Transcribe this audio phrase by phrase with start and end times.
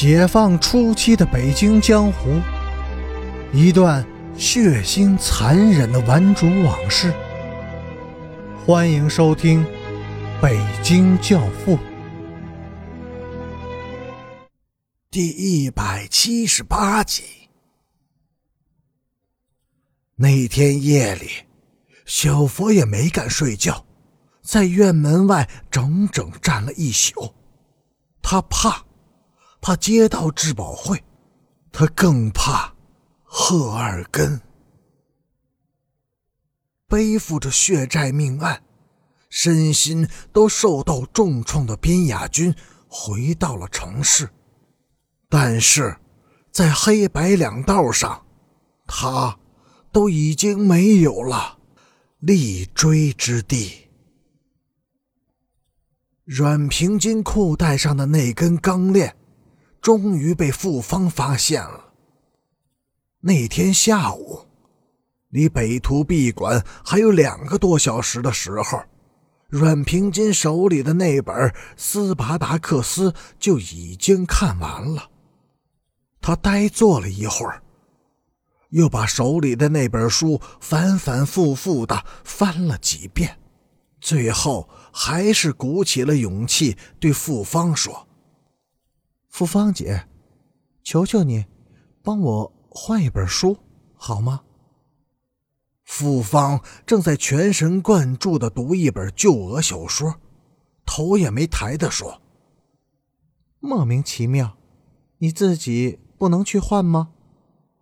[0.00, 2.40] 解放初期的北京江湖，
[3.52, 7.12] 一段血腥残忍的顽主往事。
[8.64, 9.64] 欢迎收听
[10.40, 11.76] 《北京教父》
[15.10, 17.24] 第一百七十八集。
[20.14, 21.28] 那天夜里，
[22.06, 23.84] 小佛也没敢睡觉，
[24.42, 27.34] 在院门外整整站了一宿。
[28.22, 28.84] 他怕。
[29.60, 31.04] 怕接到质保会，
[31.72, 32.74] 他更怕
[33.22, 34.40] 贺二根
[36.86, 38.62] 背负着血债命案，
[39.28, 42.54] 身心都受到重创的边雅军
[42.88, 44.30] 回到了城市，
[45.28, 45.98] 但是，
[46.50, 48.24] 在黑白两道上，
[48.86, 49.38] 他
[49.92, 51.58] 都已经没有了
[52.20, 53.88] 立锥之地。
[56.24, 59.14] 阮平金裤带上的那根钢链。
[59.80, 61.92] 终于被傅芳发现了。
[63.20, 64.46] 那天下午，
[65.28, 68.82] 离北图闭馆还有两个多小时的时候，
[69.48, 71.34] 阮平金手里的那本
[71.76, 75.10] 《斯巴达克斯》就已经看完了。
[76.20, 77.62] 他呆坐了一会儿，
[78.70, 83.38] 又把手里的那本书反反复复的翻了几遍，
[84.00, 88.07] 最后还是鼓起了勇气对傅芳说。
[89.38, 90.08] 傅芳姐，
[90.82, 91.46] 求求你，
[92.02, 93.56] 帮我换一本书
[93.94, 94.42] 好吗？
[95.84, 100.16] 傅芳正在全神贯注的读一本旧俄小说，
[100.84, 102.20] 头也没抬的说
[103.62, 104.58] ：“莫名其妙，
[105.18, 107.12] 你自己不能去换吗？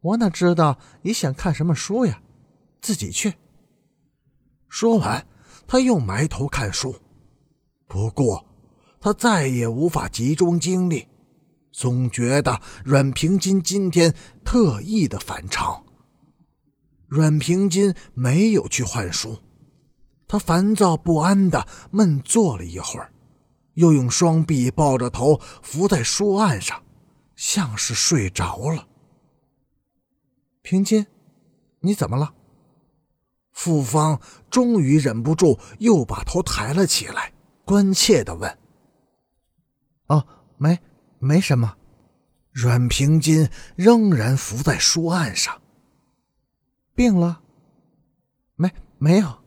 [0.00, 2.22] 我哪知道你想看什么书呀？
[2.80, 3.34] 自己去。”
[4.70, 5.26] 说完，
[5.66, 6.96] 他又埋头看书，
[7.86, 8.42] 不过
[8.98, 11.08] 他再也无法集中精力。
[11.72, 15.84] 总觉得阮平金今天特意的反常。
[17.08, 19.38] 阮平金没有去换书，
[20.28, 23.12] 他烦躁不安的闷坐了一会儿，
[23.74, 26.82] 又用双臂抱着头伏在书案上，
[27.36, 28.86] 像是睡着了。
[30.62, 31.06] 平金，
[31.80, 32.34] 你怎么了？
[33.50, 37.32] 傅芳终于忍不住，又把头抬了起来，
[37.64, 38.58] 关切的问
[40.08, 40.26] ：“哦，
[40.56, 40.78] 没。”
[41.24, 41.76] 没什么，
[42.50, 45.62] 阮平金仍然伏在书案上。
[46.96, 47.42] 病了？
[48.56, 49.38] 没，没有。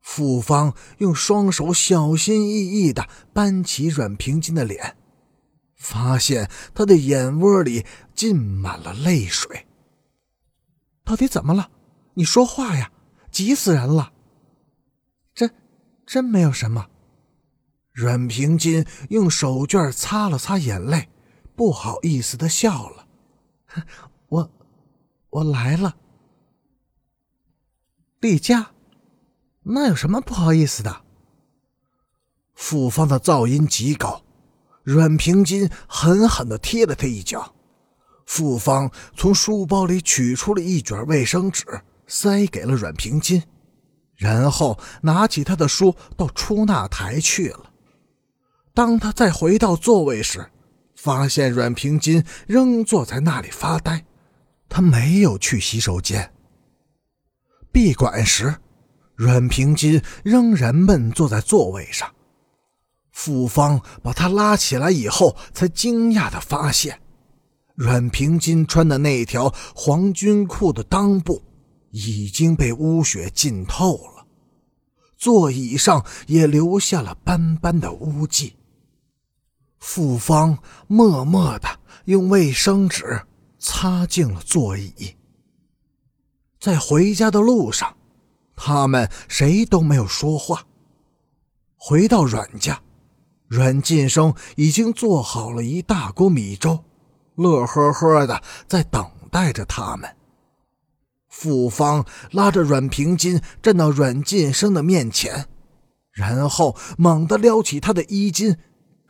[0.00, 4.96] 傅芳用双手小心翼翼的扳起阮平金的脸，
[5.76, 9.66] 发现他的眼窝里浸满了泪水。
[11.04, 11.70] 到底怎么了？
[12.14, 12.90] 你说话呀！
[13.30, 14.14] 急死人了。
[15.34, 15.54] 真，
[16.06, 16.88] 真没有什么。
[18.00, 21.10] 阮平金用手绢擦了擦眼泪，
[21.54, 23.06] 不好意思的笑了
[24.28, 24.50] ：“我，
[25.28, 25.94] 我来了。
[28.20, 28.70] 丽佳，
[29.64, 31.02] 那有什么不好意思的？”
[32.56, 34.22] 复方的噪音极高，
[34.82, 37.54] 阮平金狠狠的踢了他一脚。
[38.24, 43.42] 复方从书包里取出了一卷卫生纸，塞给了阮平金，
[44.16, 47.69] 然后拿起他的书到出纳台去了。
[48.72, 50.50] 当他再回到座位时，
[50.94, 54.04] 发现阮平金仍坐在那里发呆，
[54.68, 56.32] 他没有去洗手间。
[57.72, 58.56] 闭馆时，
[59.16, 62.14] 阮平金仍然闷坐在座位上。
[63.12, 67.00] 傅芳把他拉起来以后，才惊讶地发现，
[67.74, 71.42] 阮平金穿的那条黄军裤的裆部
[71.90, 74.26] 已经被污血浸透了，
[75.18, 78.54] 座椅上也留下了斑斑的污迹。
[79.80, 81.68] 傅芳默默的
[82.04, 83.22] 用卫生纸
[83.58, 85.16] 擦净了座椅。
[86.60, 87.96] 在回家的路上，
[88.54, 90.64] 他们谁都没有说话。
[91.76, 92.82] 回到阮家，
[93.48, 96.84] 阮晋生已经做好了一大锅米粥，
[97.36, 100.14] 乐呵呵的在等待着他们。
[101.28, 105.46] 傅芳拉着阮平金站到阮晋生的面前，
[106.12, 108.58] 然后猛地撩起他的衣襟，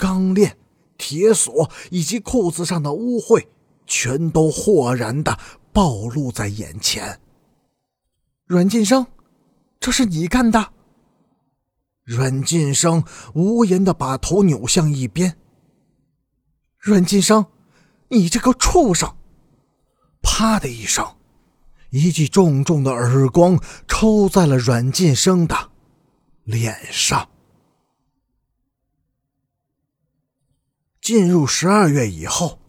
[0.01, 0.57] 钢链。
[1.03, 3.47] 铁锁以及裤子上的污秽，
[3.87, 5.39] 全都豁然的
[5.73, 7.19] 暴露在眼前。
[8.45, 9.07] 阮晋生，
[9.81, 10.75] 这是你干的？
[12.05, 13.03] 阮晋生
[13.33, 15.39] 无言的把头扭向一边。
[16.79, 17.47] 阮晋生，
[18.09, 19.17] 你这个畜生！
[20.21, 21.17] 啪的一声，
[21.89, 23.59] 一记重重的耳光
[23.89, 25.71] 抽在了阮晋生的
[26.45, 27.30] 脸上。
[31.11, 32.61] 进入十二月以后，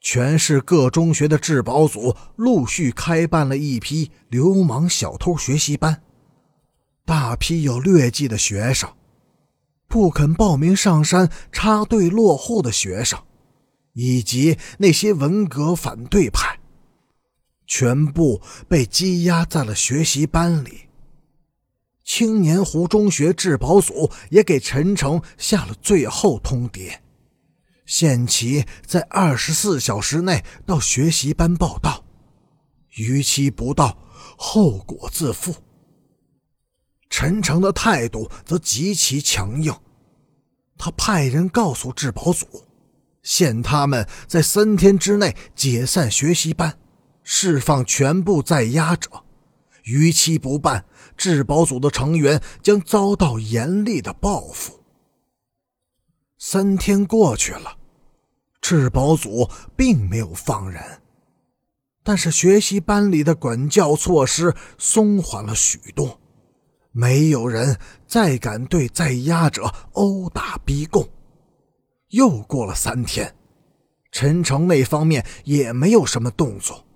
[0.00, 6.00] 全市各中学的治保组陆续开办了一批流氓小偷学习班，
[7.04, 8.88] 大批有劣迹的学生。
[9.88, 13.18] 不肯报名上山插队落户的学生，
[13.94, 16.60] 以及那些文革反对派，
[17.66, 20.82] 全部被羁押在了学习班里。
[22.04, 26.98] 青年湖中学治保组也给陈诚下了最后通牒，
[27.86, 32.04] 限其在二十四小时内到学习班报到，
[32.96, 33.98] 逾期不到，
[34.36, 35.54] 后果自负。
[37.10, 39.74] 陈诚的态度则极其强硬。
[40.76, 42.46] 他派人告诉质保组，
[43.22, 46.78] 限他们在三天之内解散学习班，
[47.22, 49.08] 释放全部在押者。
[49.84, 54.83] 逾期不办，质保组的成员将遭到严厉的报复。
[56.38, 57.76] 三天过去了，
[58.60, 60.82] 质保组并没有放人，
[62.02, 66.20] 但是学习班里的管教措施松缓了许多。
[66.96, 67.76] 没有人
[68.06, 71.08] 再敢对在押者殴打逼供。
[72.10, 73.34] 又过了三天，
[74.12, 76.86] 陈诚那方面也没有什么动作。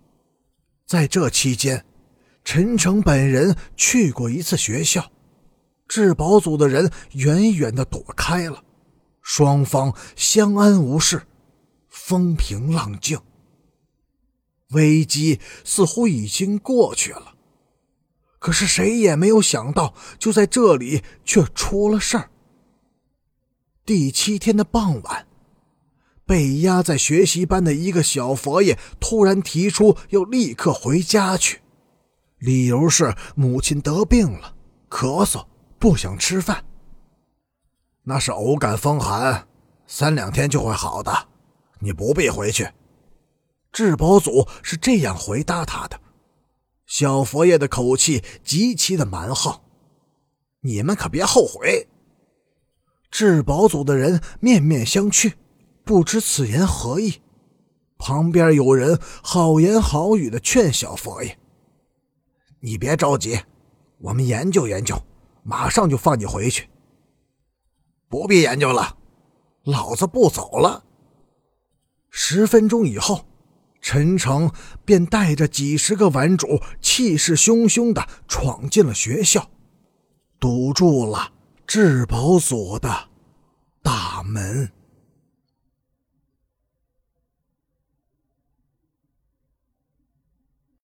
[0.87, 1.85] 在这期间，
[2.45, 5.11] 陈诚本人去过一次学校，
[5.89, 8.63] 质保组的人远远的躲开了，
[9.31, 11.27] 双方相安无事，
[11.91, 13.21] 风平浪静。
[14.71, 17.35] 危机似乎已经过去了。
[18.39, 22.31] 可是谁也没有想到，就在这里却出了事儿。
[23.85, 25.27] 第七天的傍晚，
[26.25, 31.61] 被压在学习班的一个小佛爷突然提出要立刻回家去，
[32.39, 34.57] 理由是母亲得病了，
[34.89, 35.45] 咳嗽，
[35.79, 36.65] 不想吃饭。
[38.09, 39.47] 那是偶感风寒，
[39.87, 41.29] 三两天就会好的，
[41.79, 42.67] 你不必回去。
[43.71, 46.01] 治保组是这样回答他的。
[46.87, 49.61] 小佛爷的口气极其的蛮横，
[50.63, 51.87] 你们可别后悔。
[53.11, 55.35] 治保组的人面面相觑，
[55.85, 57.21] 不知此言何意。
[57.99, 61.39] 旁边有人好言好语的劝小佛爷
[62.61, 63.39] ：“你别着急，
[63.99, 64.97] 我们研究研究，
[65.43, 66.71] 马上就放你回去。”
[68.09, 68.97] 不必研究了，
[69.65, 70.85] 老子不走了。
[72.11, 73.25] 十分钟以后。
[73.81, 74.51] 陈诚
[74.85, 79.49] 便带着几十个顽主，气势汹汹的闯进了学校，
[80.41, 81.33] 堵住了
[81.65, 83.09] 质保所的
[83.81, 84.73] 大门。